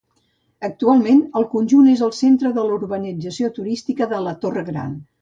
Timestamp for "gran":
4.77-5.03